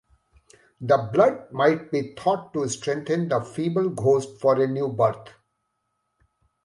The 0.81 1.09
blood 1.13 1.51
might 1.51 1.91
be 1.91 2.15
thought 2.17 2.53
to 2.53 2.67
strengthen 2.69 3.29
the 3.29 3.39
feeble 3.41 3.89
ghost 3.89 4.41
for 4.41 4.59
a 4.59 4.65
new 4.65 4.87
birth. 4.87 5.29